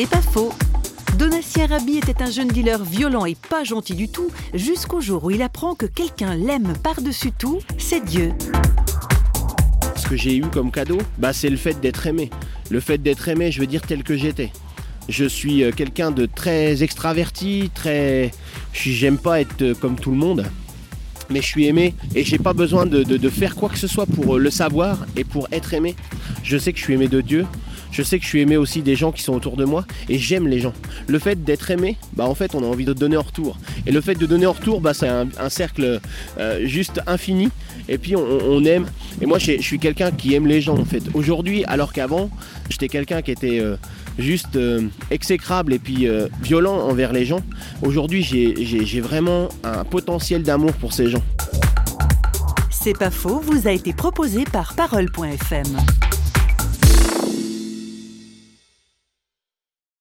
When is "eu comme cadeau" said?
10.36-10.98